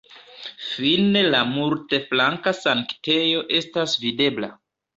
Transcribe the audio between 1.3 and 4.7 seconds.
la multflanka sanktejo estas videbla.